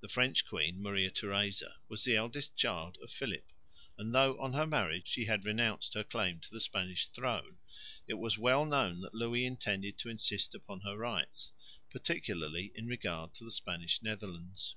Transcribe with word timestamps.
The 0.00 0.08
French 0.08 0.46
Queen, 0.46 0.80
Maria 0.82 1.10
Theresa, 1.10 1.74
was 1.86 2.02
the 2.02 2.16
eldest 2.16 2.56
child 2.56 2.96
of 3.02 3.12
Philip; 3.12 3.44
and, 3.98 4.14
though 4.14 4.40
on 4.40 4.54
her 4.54 4.66
marriage 4.66 5.06
she 5.06 5.26
had 5.26 5.44
renounced 5.44 5.92
her 5.92 6.02
claim 6.02 6.40
to 6.40 6.50
the 6.50 6.62
Spanish 6.62 7.08
throne, 7.08 7.58
it 8.06 8.14
was 8.14 8.38
well 8.38 8.64
known 8.64 9.02
that 9.02 9.12
Louis 9.14 9.44
intended 9.44 9.98
to 9.98 10.08
insist 10.08 10.54
upon 10.54 10.80
her 10.80 10.96
rights, 10.96 11.52
particularly 11.90 12.72
in 12.74 12.86
regard 12.86 13.34
to 13.34 13.44
the 13.44 13.50
Spanish 13.50 14.00
Netherlands. 14.00 14.76